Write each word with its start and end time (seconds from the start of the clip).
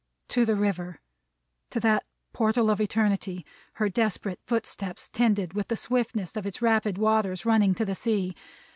To 0.29 0.45
the 0.47 0.55
River! 0.55 0.99
To 1.69 1.79
that 1.79 2.03
portal 2.33 2.71
of 2.71 2.81
Eternity, 2.81 3.45
her 3.73 3.87
desperate 3.87 4.39
footsteps 4.47 5.07
tended 5.07 5.53
with 5.53 5.67
the 5.67 5.77
swiftness 5.77 6.35
of 6.35 6.47
its 6.47 6.59
rapid 6.59 6.97
waters 6.97 7.45
running 7.45 7.75
to 7.75 7.85
the 7.85 7.93
sea. 7.93 8.35